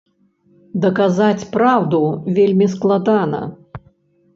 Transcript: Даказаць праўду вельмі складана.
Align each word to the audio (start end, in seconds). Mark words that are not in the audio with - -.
Даказаць 0.85 1.47
праўду 1.57 2.03
вельмі 2.41 2.67
складана. 2.77 3.49